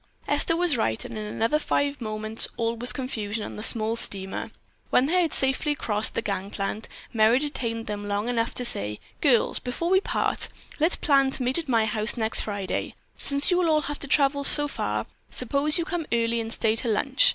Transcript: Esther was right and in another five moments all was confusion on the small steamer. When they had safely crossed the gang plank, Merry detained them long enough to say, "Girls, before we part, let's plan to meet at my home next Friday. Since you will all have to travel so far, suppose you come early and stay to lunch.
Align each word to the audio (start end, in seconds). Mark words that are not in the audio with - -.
Esther 0.27 0.55
was 0.55 0.77
right 0.77 1.05
and 1.05 1.15
in 1.15 1.23
another 1.23 1.59
five 1.59 2.01
moments 2.01 2.47
all 2.57 2.75
was 2.75 2.91
confusion 2.91 3.43
on 3.43 3.55
the 3.55 3.61
small 3.61 3.95
steamer. 3.95 4.49
When 4.89 5.05
they 5.05 5.21
had 5.21 5.31
safely 5.31 5.75
crossed 5.75 6.15
the 6.15 6.23
gang 6.23 6.49
plank, 6.49 6.87
Merry 7.13 7.37
detained 7.37 7.85
them 7.85 8.07
long 8.07 8.27
enough 8.27 8.51
to 8.55 8.65
say, 8.65 8.99
"Girls, 9.21 9.59
before 9.59 9.91
we 9.91 10.01
part, 10.01 10.49
let's 10.79 10.95
plan 10.95 11.29
to 11.29 11.43
meet 11.43 11.59
at 11.59 11.69
my 11.69 11.85
home 11.85 12.07
next 12.17 12.41
Friday. 12.41 12.95
Since 13.15 13.51
you 13.51 13.57
will 13.57 13.69
all 13.69 13.81
have 13.81 13.99
to 13.99 14.07
travel 14.07 14.43
so 14.43 14.67
far, 14.67 15.05
suppose 15.29 15.77
you 15.77 15.85
come 15.85 16.07
early 16.11 16.41
and 16.41 16.51
stay 16.51 16.75
to 16.77 16.87
lunch. 16.87 17.29